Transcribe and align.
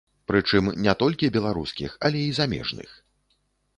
Прычым 0.29 0.69
не 0.85 0.95
толькі 1.03 1.29
беларускіх, 1.37 1.91
але 2.09 2.19
і 2.31 2.35
замежных. 2.39 2.89